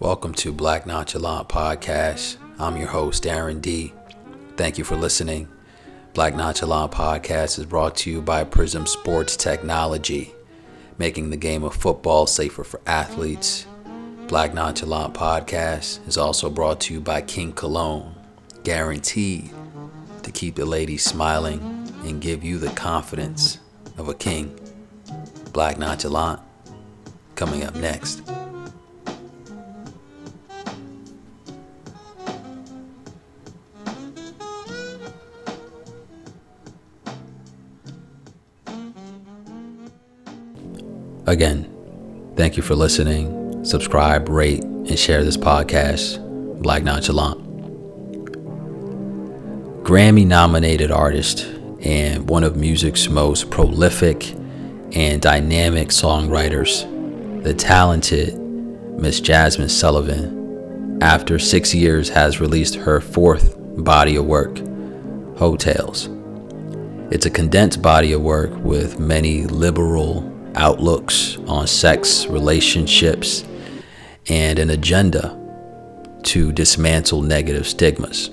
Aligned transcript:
Welcome 0.00 0.32
to 0.36 0.50
Black 0.50 0.86
Nonchalant 0.86 1.50
Podcast. 1.50 2.38
I'm 2.58 2.78
your 2.78 2.88
host, 2.88 3.26
Aaron 3.26 3.60
D. 3.60 3.92
Thank 4.56 4.78
you 4.78 4.84
for 4.84 4.96
listening. 4.96 5.46
Black 6.14 6.34
Nonchalant 6.34 6.90
Podcast 6.90 7.58
is 7.58 7.66
brought 7.66 7.96
to 7.96 8.10
you 8.10 8.22
by 8.22 8.44
Prism 8.44 8.86
Sports 8.86 9.36
Technology, 9.36 10.32
making 10.96 11.28
the 11.28 11.36
game 11.36 11.62
of 11.64 11.74
football 11.74 12.26
safer 12.26 12.64
for 12.64 12.80
athletes. 12.86 13.66
Black 14.26 14.54
Nonchalant 14.54 15.12
Podcast 15.12 16.08
is 16.08 16.16
also 16.16 16.48
brought 16.48 16.80
to 16.80 16.94
you 16.94 17.00
by 17.02 17.20
King 17.20 17.52
Cologne, 17.52 18.14
guaranteed 18.64 19.50
to 20.22 20.32
keep 20.32 20.54
the 20.54 20.64
ladies 20.64 21.04
smiling 21.04 21.60
and 22.04 22.22
give 22.22 22.42
you 22.42 22.56
the 22.56 22.70
confidence 22.70 23.58
of 23.98 24.08
a 24.08 24.14
king. 24.14 24.58
Black 25.52 25.76
Nonchalant, 25.76 26.40
coming 27.34 27.64
up 27.64 27.74
next. 27.74 28.22
Again, 41.30 42.32
thank 42.34 42.56
you 42.56 42.62
for 42.64 42.74
listening. 42.74 43.64
Subscribe, 43.64 44.28
rate, 44.28 44.64
and 44.64 44.98
share 44.98 45.22
this 45.22 45.36
podcast, 45.36 46.18
Black 46.60 46.82
Nonchalant. 46.82 47.38
Grammy 49.84 50.26
nominated 50.26 50.90
artist 50.90 51.44
and 51.82 52.28
one 52.28 52.42
of 52.42 52.56
music's 52.56 53.08
most 53.08 53.48
prolific 53.48 54.32
and 54.96 55.22
dynamic 55.22 55.90
songwriters, 55.90 56.82
the 57.44 57.54
talented 57.54 58.36
Miss 58.36 59.20
Jazmine 59.20 59.70
Sullivan, 59.70 60.98
after 61.00 61.38
six 61.38 61.72
years 61.72 62.08
has 62.08 62.40
released 62.40 62.74
her 62.74 63.00
fourth 63.00 63.54
body 63.84 64.16
of 64.16 64.26
work, 64.26 64.58
Heaux 65.38 65.56
Tales. 65.56 66.08
It's 67.12 67.26
a 67.26 67.30
condensed 67.30 67.80
body 67.80 68.14
of 68.14 68.20
work 68.20 68.50
with 68.64 68.98
many 68.98 69.44
liberal 69.44 70.29
outlooks 70.56 71.36
on 71.46 71.66
sex, 71.66 72.26
relationships, 72.26 73.44
and 74.28 74.58
an 74.58 74.70
agenda 74.70 75.36
to 76.22 76.52
dismantle 76.52 77.22
negative 77.22 77.66
stigmas. 77.66 78.30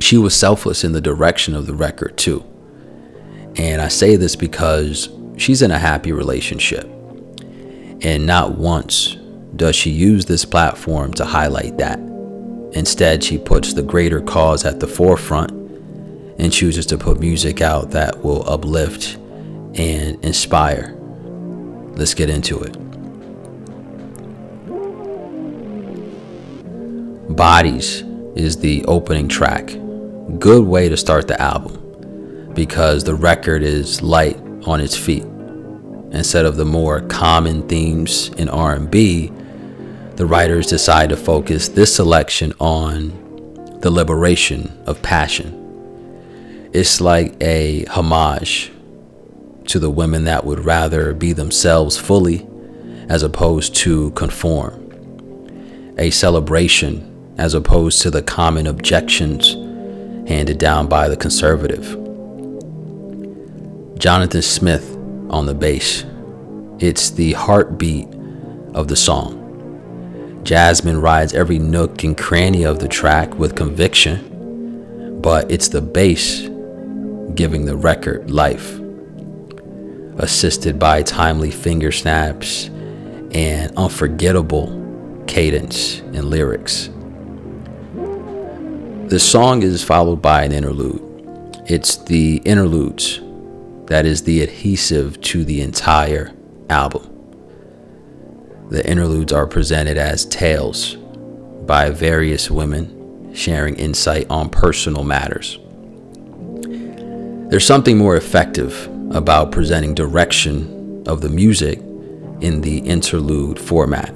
She 0.00 0.16
was 0.16 0.34
selfless 0.34 0.84
in 0.84 0.92
the 0.92 1.00
direction 1.00 1.54
of 1.54 1.66
the 1.66 1.74
record, 1.74 2.16
too. 2.16 2.44
And 3.56 3.82
I 3.82 3.88
say 3.88 4.16
this 4.16 4.36
because 4.36 5.08
she's 5.36 5.62
in 5.62 5.70
a 5.70 5.78
happy 5.78 6.12
relationship. 6.12 6.84
And 8.02 8.26
not 8.26 8.56
once 8.56 9.16
does 9.56 9.74
she 9.74 9.90
use 9.90 10.26
this 10.26 10.44
platform 10.44 11.12
to 11.14 11.24
highlight 11.24 11.78
that. 11.78 11.98
Instead, 12.72 13.24
she 13.24 13.38
puts 13.38 13.72
the 13.72 13.82
greater 13.82 14.20
cause 14.20 14.64
at 14.64 14.78
the 14.78 14.86
forefront 14.86 15.50
and 16.38 16.52
chooses 16.52 16.86
to 16.86 16.98
put 16.98 17.18
music 17.18 17.60
out 17.60 17.90
that 17.90 18.22
will 18.22 18.48
uplift 18.48 19.16
and 19.74 20.22
inspire. 20.24 20.97
Let's 21.98 22.14
get 22.14 22.30
into 22.30 22.60
it. 22.60 22.74
Bodies 27.34 28.04
is 28.36 28.56
the 28.56 28.84
opening 28.84 29.26
track. 29.26 29.76
Good 30.38 30.64
way 30.64 30.88
to 30.88 30.96
start 30.96 31.26
the 31.26 31.42
album 31.42 32.52
because 32.54 33.02
the 33.02 33.16
record 33.16 33.64
is 33.64 34.00
light 34.00 34.38
on 34.64 34.80
its 34.80 34.96
feet. 34.96 35.24
Instead 36.12 36.46
of 36.46 36.54
the 36.54 36.64
more 36.64 37.00
common 37.00 37.66
themes 37.66 38.28
in 38.38 38.48
R&B, 38.48 39.32
the 40.14 40.24
writers 40.24 40.68
decide 40.68 41.08
to 41.08 41.16
focus 41.16 41.66
this 41.66 41.96
selection 41.96 42.52
on 42.60 43.08
the 43.80 43.90
liberation 43.90 44.70
of 44.86 45.02
passion. 45.02 46.70
It's 46.72 47.00
like 47.00 47.42
a 47.42 47.86
homage 47.86 48.70
to 49.68 49.78
the 49.78 49.90
women 49.90 50.24
that 50.24 50.44
would 50.44 50.64
rather 50.64 51.12
be 51.12 51.32
themselves 51.32 51.96
fully 51.96 52.46
as 53.08 53.22
opposed 53.22 53.74
to 53.76 54.10
conform. 54.12 54.84
A 55.98 56.10
celebration 56.10 57.34
as 57.38 57.54
opposed 57.54 58.02
to 58.02 58.10
the 58.10 58.22
common 58.22 58.66
objections 58.66 59.54
handed 60.28 60.58
down 60.58 60.88
by 60.88 61.08
the 61.08 61.16
conservative. 61.16 61.96
Jonathan 63.98 64.42
Smith 64.42 64.96
on 65.30 65.46
the 65.46 65.54
bass. 65.54 66.04
It's 66.78 67.10
the 67.10 67.32
heartbeat 67.32 68.08
of 68.74 68.88
the 68.88 68.96
song. 68.96 69.36
Jazmine 70.44 71.02
rides 71.02 71.34
every 71.34 71.58
nook 71.58 72.04
and 72.04 72.16
cranny 72.16 72.64
of 72.64 72.78
the 72.78 72.88
track 72.88 73.34
with 73.34 73.56
conviction, 73.56 75.20
but 75.20 75.50
it's 75.50 75.68
the 75.68 75.82
bass 75.82 76.48
giving 77.34 77.66
the 77.66 77.76
record 77.76 78.30
life 78.30 78.80
assisted 80.18 80.78
by 80.78 81.02
timely 81.02 81.50
finger 81.50 81.92
snaps 81.92 82.66
and 83.30 83.74
unforgettable 83.76 84.74
cadence 85.26 86.00
and 86.00 86.24
lyrics. 86.24 86.90
The 89.08 89.18
song 89.18 89.62
is 89.62 89.82
followed 89.82 90.20
by 90.20 90.44
an 90.44 90.52
interlude. 90.52 91.02
It's 91.66 91.96
the 91.96 92.36
interludes 92.44 93.20
that 93.86 94.04
is 94.04 94.22
the 94.22 94.42
adhesive 94.42 95.20
to 95.22 95.44
the 95.44 95.62
entire 95.62 96.34
album. 96.68 97.14
The 98.68 98.86
interludes 98.86 99.32
are 99.32 99.46
presented 99.46 99.96
as 99.96 100.26
tales 100.26 100.96
by 101.66 101.90
various 101.90 102.50
women 102.50 103.32
sharing 103.34 103.76
insight 103.76 104.26
on 104.28 104.50
personal 104.50 105.04
matters. 105.04 105.58
There's 107.50 107.66
something 107.66 107.96
more 107.96 108.16
effective 108.16 108.88
about 109.12 109.52
presenting 109.52 109.94
direction 109.94 111.02
of 111.06 111.20
the 111.20 111.28
music 111.28 111.78
in 112.40 112.60
the 112.60 112.78
interlude 112.78 113.58
format. 113.58 114.10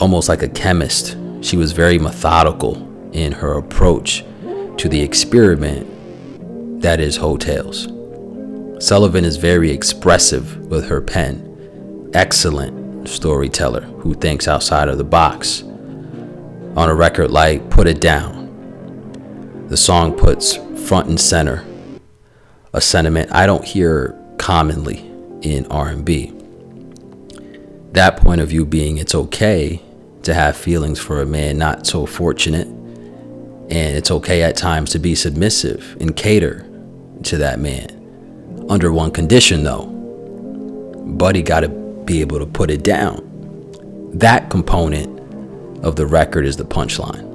Almost 0.00 0.28
like 0.28 0.42
a 0.42 0.48
chemist, 0.48 1.16
she 1.40 1.56
was 1.56 1.72
very 1.72 1.98
methodical 1.98 2.76
in 3.12 3.32
her 3.32 3.54
approach 3.54 4.24
to 4.76 4.88
the 4.88 5.00
experiment 5.00 6.82
that 6.82 7.00
is 7.00 7.16
Heaux 7.16 7.36
Tales. 7.36 7.88
Sullivan 8.84 9.24
is 9.24 9.36
very 9.36 9.70
expressive 9.70 10.58
with 10.66 10.86
her 10.88 11.00
pen, 11.00 12.10
excellent 12.14 13.08
storyteller 13.08 13.80
who 13.80 14.14
thinks 14.14 14.46
outside 14.46 14.88
of 14.88 14.98
the 14.98 15.04
box. 15.04 15.62
On 15.62 16.88
a 16.88 16.94
record 16.94 17.30
like 17.30 17.70
Put 17.70 17.88
It 17.88 18.00
Down, 18.00 19.66
the 19.68 19.76
song 19.76 20.16
puts 20.16 20.56
front 20.86 21.08
and 21.08 21.20
center 21.20 21.64
a 22.72 22.80
sentiment 22.80 23.30
I 23.32 23.46
don't 23.46 23.64
hear 23.64 24.18
commonly 24.38 24.98
in 25.42 25.66
R&B. 25.66 26.32
That 27.92 28.18
point 28.18 28.40
of 28.40 28.48
view 28.48 28.64
being 28.64 28.98
it's 28.98 29.14
okay 29.14 29.82
to 30.22 30.34
have 30.34 30.56
feelings 30.56 30.98
for 30.98 31.22
a 31.22 31.26
man 31.26 31.58
not 31.58 31.86
so 31.86 32.04
fortunate 32.04 32.66
and 32.66 33.96
it's 33.96 34.10
okay 34.10 34.42
at 34.42 34.56
times 34.56 34.90
to 34.90 34.98
be 34.98 35.14
submissive 35.14 35.96
and 36.00 36.14
cater 36.14 36.66
to 37.24 37.38
that 37.38 37.60
man. 37.60 38.66
Under 38.68 38.92
one 38.92 39.10
condition 39.10 39.64
though. 39.64 39.86
Buddy 41.06 41.42
got 41.42 41.60
to 41.60 41.68
be 41.68 42.20
able 42.20 42.38
to 42.38 42.46
put 42.46 42.70
it 42.70 42.82
down. 42.82 43.24
That 44.14 44.50
component 44.50 45.18
of 45.84 45.96
the 45.96 46.06
record 46.06 46.44
is 46.44 46.56
the 46.56 46.64
punchline. 46.64 47.26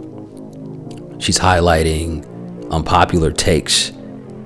She's 1.22 1.40
highlighting 1.40 2.30
unpopular 2.72 3.32
takes 3.32 3.92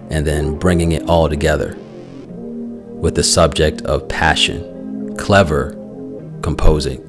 and 0.09 0.25
then 0.25 0.57
bringing 0.57 0.93
it 0.93 1.07
all 1.09 1.29
together 1.29 1.75
with 1.77 3.15
the 3.15 3.23
subject 3.23 3.81
of 3.83 4.07
passion, 4.07 5.15
clever 5.17 5.71
composing. 6.41 7.03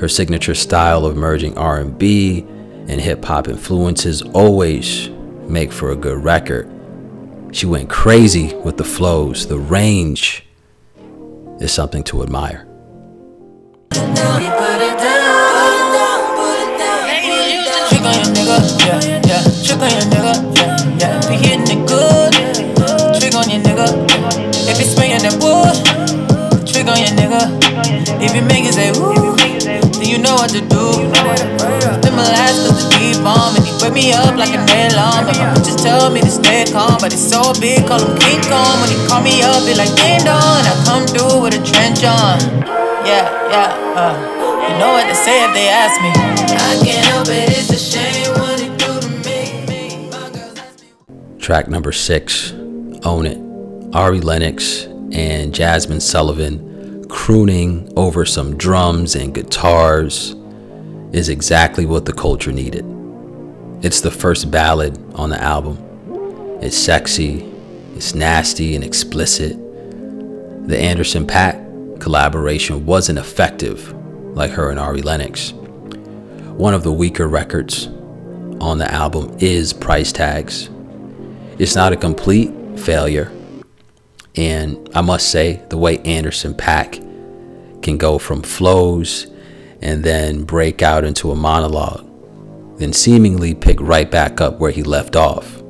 Her 0.00 0.08
signature 0.08 0.54
style 0.54 1.06
of 1.06 1.16
merging 1.16 1.56
R&B 1.56 2.44
and 2.88 3.00
hip 3.00 3.24
hop 3.24 3.48
influences 3.48 4.22
always 4.22 5.08
make 5.48 5.72
for 5.72 5.90
a 5.90 5.96
good 5.96 6.22
record. 6.22 6.70
She 7.52 7.66
went 7.66 7.88
crazy 7.88 8.54
with 8.56 8.76
the 8.76 8.84
flows. 8.84 9.46
The 9.46 9.58
range 9.58 10.44
is 11.60 11.72
something 11.72 12.04
to 12.04 12.22
admire. 12.22 12.66
Yeah, 20.98 21.20
if 21.20 21.28
it's 21.30 21.36
swinging 21.36 21.62
that 21.68 21.80
wood, 21.92 22.32
trick 23.20 23.34
on 23.36 23.48
your 23.48 23.60
nigga. 23.60 23.88
If 24.66 24.80
you 24.80 24.88
swing 24.88 25.12
in 25.12 25.20
the 25.20 25.32
wood, 25.38 25.76
trig 26.64 26.88
on 26.88 26.96
your 26.96 27.12
nigga. 27.14 27.52
If 28.20 28.34
you 28.34 28.42
make 28.42 28.64
it 28.64 28.74
say 28.74 28.92
woo, 28.96 29.36
then 29.36 30.08
you 30.08 30.18
know 30.18 30.34
what 30.36 30.50
to 30.56 30.60
do. 30.60 30.84
Then 32.00 32.12
my 32.16 32.24
last 32.24 32.64
cause 32.64 32.80
the 32.80 32.88
deep 32.96 33.20
bomb 33.20 33.56
and 33.56 33.64
he 33.64 33.72
wake 33.78 33.92
me 33.92 34.12
up 34.12 34.36
like 34.36 34.56
an 34.56 34.64
alarm. 34.64 35.28
And 35.28 35.38
my 35.38 35.52
bitches 35.54 35.76
tell 35.80 36.10
me 36.10 36.20
to 36.20 36.30
stay 36.32 36.64
calm, 36.66 36.98
but 37.00 37.12
it's 37.12 37.22
so 37.22 37.52
big, 37.60 37.86
call 37.86 38.00
him 38.00 38.16
King 38.20 38.40
Kong. 38.48 38.80
When 38.80 38.90
he 38.90 38.98
call 39.06 39.20
me 39.20 39.40
up, 39.44 39.64
be 39.68 39.76
like 39.76 39.92
ding 40.00 40.24
dong, 40.24 40.64
I 40.64 40.74
come 40.88 41.04
through 41.06 41.44
with 41.44 41.54
a 41.54 41.62
trench 41.62 42.04
on. 42.04 42.40
Yeah, 43.04 43.28
yeah, 43.52 43.96
uh. 44.00 44.16
You 44.66 44.74
know 44.82 44.92
what 44.92 45.06
to 45.06 45.14
say 45.14 45.44
if 45.46 45.54
they 45.54 45.68
ask 45.68 45.94
me. 46.02 46.10
I 46.10 46.74
can't 46.82 47.06
help 47.06 47.28
it, 47.28 47.54
it's 47.54 47.70
a 47.70 47.78
shame 47.78 48.34
Track 51.46 51.68
number 51.68 51.92
six, 51.92 52.50
On 53.04 53.24
It. 53.24 53.38
Ari 53.94 54.20
Lennox 54.20 54.86
and 55.12 55.54
Jazmine 55.54 56.02
Sullivan 56.02 57.08
crooning 57.08 57.88
over 57.96 58.24
some 58.24 58.56
drums 58.56 59.14
and 59.14 59.32
guitars 59.32 60.34
is 61.12 61.28
exactly 61.28 61.86
what 61.86 62.04
the 62.04 62.12
culture 62.12 62.50
needed. 62.50 62.84
It's 63.80 64.00
the 64.00 64.10
first 64.10 64.50
ballad 64.50 64.98
on 65.14 65.30
the 65.30 65.40
album. 65.40 65.78
It's 66.62 66.76
sexy, 66.76 67.48
it's 67.94 68.12
nasty 68.12 68.74
and 68.74 68.82
explicit. 68.82 69.56
The 70.66 70.76
Anderson 70.76 71.28
.Paak 71.28 72.00
collaboration 72.00 72.84
wasn't 72.84 73.20
effective 73.20 73.94
like 74.34 74.50
her 74.50 74.70
and 74.70 74.80
Ari 74.80 75.02
Lennox. 75.02 75.52
One 75.52 76.74
of 76.74 76.82
the 76.82 76.92
weaker 76.92 77.28
records 77.28 77.86
on 78.60 78.78
the 78.78 78.92
album 78.92 79.36
is 79.38 79.72
Price 79.72 80.10
Tags. 80.10 80.70
It's 81.58 81.74
not 81.74 81.92
a 81.92 81.96
complete 81.96 82.52
failure. 82.78 83.32
And 84.36 84.88
I 84.94 85.00
must 85.00 85.30
say, 85.30 85.62
the 85.70 85.78
way 85.78 85.98
Anderson 85.98 86.52
.Paak 86.52 87.02
can 87.82 87.96
go 87.96 88.18
from 88.18 88.42
flows 88.42 89.26
and 89.80 90.04
then 90.04 90.44
break 90.44 90.82
out 90.82 91.04
into 91.04 91.30
a 91.30 91.36
monologue, 91.36 92.04
then 92.78 92.92
seemingly 92.92 93.54
pick 93.54 93.80
right 93.80 94.10
back 94.10 94.40
up 94.40 94.58
where 94.58 94.70
he 94.70 94.82
left 94.82 95.16
off, 95.16 95.62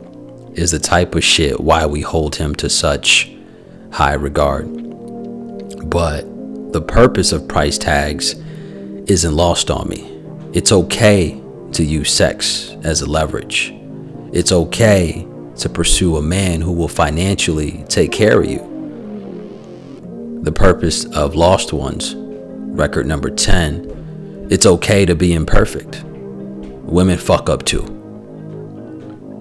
is 0.54 0.72
the 0.72 0.78
type 0.78 1.14
of 1.14 1.22
shit 1.22 1.60
why 1.60 1.86
we 1.86 2.00
hold 2.00 2.34
him 2.34 2.54
to 2.56 2.68
such 2.68 3.30
high 3.92 4.14
regard. 4.14 4.66
But 5.88 6.22
the 6.72 6.82
purpose 6.82 7.30
of 7.30 7.46
price 7.46 7.78
tags 7.78 8.34
isn't 9.06 9.36
lost 9.36 9.70
on 9.70 9.88
me. 9.88 10.20
It's 10.52 10.72
okay 10.72 11.40
to 11.72 11.84
use 11.84 12.10
sex 12.10 12.74
as 12.82 13.02
a 13.02 13.06
leverage. 13.06 13.72
It's 14.32 14.50
okay 14.50 15.25
to 15.56 15.68
pursue 15.68 16.16
a 16.16 16.22
man 16.22 16.60
who 16.60 16.72
will 16.72 16.88
financially 16.88 17.84
take 17.88 18.12
care 18.12 18.40
of 18.40 18.46
you. 18.46 18.60
The 20.42 20.52
purpose 20.52 21.04
of 21.06 21.34
Lost 21.34 21.72
Ones, 21.72 22.14
record 22.16 23.06
number 23.06 23.30
10, 23.30 24.46
it's 24.50 24.66
okay 24.66 25.04
to 25.06 25.14
be 25.14 25.32
imperfect. 25.32 26.04
Women 26.04 27.18
fuck 27.18 27.48
up 27.48 27.64
too. 27.64 27.92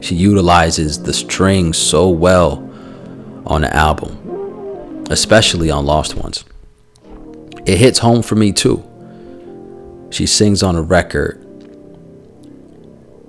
She 0.01 0.15
utilizes 0.15 1.03
the 1.03 1.13
strings 1.13 1.77
so 1.77 2.09
well 2.09 2.57
on 3.45 3.61
the 3.61 3.75
album, 3.75 5.05
especially 5.09 5.69
on 5.69 5.85
Lost 5.85 6.15
Ones. 6.15 6.45
It 7.65 7.77
hits 7.77 7.99
home 7.99 8.21
for 8.21 8.35
me 8.35 8.51
too. 8.51 8.83
She 10.11 10.25
sings 10.25 10.63
on 10.63 10.75
a 10.75 10.81
record. 10.81 11.41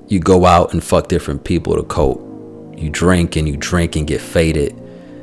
You 0.09 0.21
go 0.21 0.47
out 0.47 0.73
and 0.73 0.85
fuck 0.85 1.09
different 1.09 1.45
people 1.45 1.75
to 1.75 1.83
cope. 1.83 2.26
You 2.77 2.91
drink 2.91 3.37
and 3.37 3.49
you 3.49 3.57
drink 3.57 3.97
and 3.97 4.07
get 4.07 4.21
faded. 4.21 4.75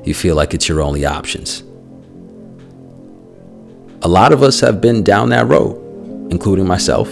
You 0.04 0.14
feel 0.14 0.36
like 0.36 0.54
it's 0.54 0.68
your 0.68 0.82
only 0.82 1.06
options. 1.06 1.64
A 4.02 4.08
lot 4.08 4.34
of 4.34 4.44
us 4.44 4.60
have 4.60 4.82
been 4.82 5.04
down 5.04 5.30
that 5.30 5.48
road, 5.48 5.78
including 6.32 6.68
myself. 6.68 7.10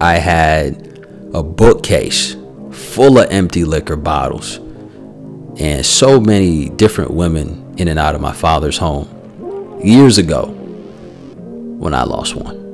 I 0.00 0.14
had 0.14 1.04
a 1.34 1.42
bookcase 1.42 2.36
full 2.70 3.18
of 3.18 3.30
empty 3.30 3.64
liquor 3.64 3.96
bottles 3.96 4.58
and 5.58 5.84
so 5.84 6.20
many 6.20 6.68
different 6.68 7.10
women 7.10 7.74
in 7.78 7.88
and 7.88 7.98
out 7.98 8.14
of 8.14 8.20
my 8.20 8.32
father's 8.32 8.76
home 8.76 9.80
years 9.82 10.18
ago 10.18 10.46
when 10.46 11.94
I 11.94 12.04
lost 12.04 12.34
one. 12.34 12.65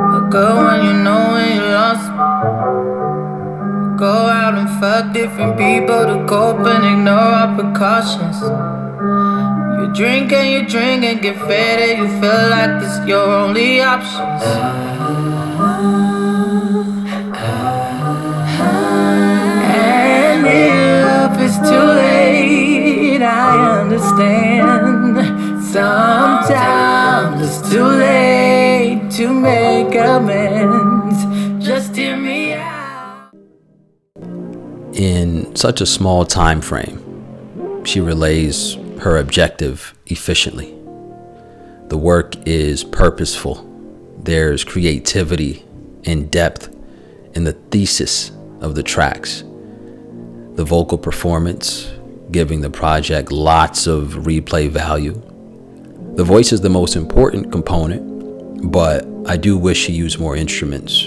A 0.00 0.28
good 0.30 0.56
one, 0.56 0.84
you 0.86 0.94
know 1.04 1.32
when 1.32 1.56
you 1.56 1.60
lost. 1.60 2.08
Go 3.98 4.06
out 4.08 4.54
and 4.54 4.68
fuck 4.80 5.12
different 5.12 5.58
people 5.58 6.06
to 6.06 6.24
cope 6.26 6.66
and 6.66 6.84
ignore 6.86 7.32
our 7.40 7.54
precautions. 7.54 8.40
You 9.78 9.92
drink 9.92 10.32
and 10.32 10.48
you 10.54 10.66
drink 10.66 11.04
and 11.04 11.20
get 11.20 11.36
faded. 11.46 11.98
You 11.98 12.08
feel 12.18 12.48
like 12.48 12.80
this 12.80 13.06
your 13.06 13.28
only 13.28 13.82
options. 13.82 14.42
And 19.68 20.46
if 20.46 21.40
it's 21.44 21.58
too 21.58 21.88
late, 22.02 23.22
I 23.22 23.80
understand. 23.82 25.62
Sometimes 25.62 27.42
it's 27.46 27.70
too 27.70 27.84
late 27.84 28.39
to 29.20 29.34
make 29.34 29.94
amends. 29.94 31.62
Just 31.62 31.94
hear 31.94 32.16
me 32.16 32.54
out. 32.54 33.34
In 34.94 35.54
such 35.54 35.82
a 35.82 35.86
small 35.86 36.24
time 36.24 36.62
frame, 36.62 37.84
she 37.84 38.00
relays 38.00 38.78
her 39.00 39.18
objective 39.18 39.94
efficiently. 40.06 40.74
The 41.88 41.98
work 41.98 42.34
is 42.46 42.82
purposeful. 42.82 43.68
There's 44.22 44.64
creativity 44.64 45.66
and 46.06 46.30
depth 46.30 46.74
in 47.34 47.44
the 47.44 47.52
thesis 47.52 48.32
of 48.62 48.74
the 48.74 48.82
tracks. 48.82 49.44
The 50.54 50.64
vocal 50.64 50.96
performance, 50.96 51.92
giving 52.30 52.62
the 52.62 52.70
project 52.70 53.30
lots 53.30 53.86
of 53.86 54.24
replay 54.24 54.70
value. 54.70 55.12
The 56.14 56.24
voice 56.24 56.54
is 56.54 56.62
the 56.62 56.70
most 56.70 56.96
important 56.96 57.52
component, 57.52 58.08
but 58.72 59.09
I 59.26 59.36
do 59.36 59.58
wish 59.58 59.78
she 59.78 59.92
used 59.92 60.18
more 60.18 60.34
instruments 60.34 61.06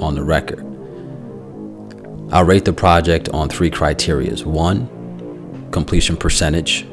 on 0.00 0.14
the 0.14 0.22
record. 0.22 0.64
I'll 2.30 2.44
rate 2.44 2.64
the 2.64 2.72
project 2.72 3.28
on 3.30 3.48
three 3.48 3.70
criterias. 3.70 4.44
One, 4.44 5.68
completion 5.70 6.16
percentage. 6.16 6.86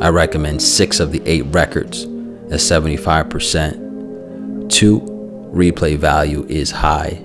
I 0.00 0.08
recommend 0.08 0.60
six 0.60 0.98
of 0.98 1.12
the 1.12 1.22
eight 1.26 1.42
records 1.42 2.04
at 2.04 2.60
75%. 2.60 4.70
Two, 4.70 5.00
replay 5.52 5.96
value 5.96 6.44
is 6.48 6.70
high. 6.70 7.22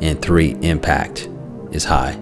And 0.00 0.20
three, 0.22 0.52
impact 0.62 1.28
is 1.72 1.84
high. 1.84 2.12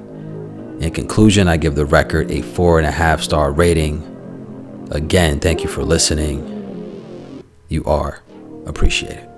In 0.81 0.91
conclusion, 0.91 1.49
I 1.49 1.57
give 1.57 1.77
the 1.77 1.87
record 1.87 2.31
a 2.31 2.43
four 2.43 2.79
and 2.79 2.87
a 2.87 2.91
half 2.91 3.23
star 3.23 3.53
rating. 3.53 4.03
Again, 4.91 5.39
thank 5.39 5.63
you 5.63 5.69
for 5.69 5.85
listening. 5.85 7.45
You 7.69 7.85
are 7.85 8.21
appreciated. 8.67 9.34